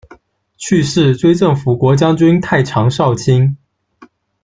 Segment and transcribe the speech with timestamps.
[0.57, 3.55] 去世，追赠辅国将军、太常少卿。